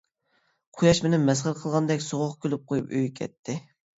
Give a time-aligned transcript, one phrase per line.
[0.77, 3.59] قۇياش مېنى مەسخىرە قىلغاندەك سوغۇق كۈلۈپ قويۇپ ئۆيىگە كەتتى.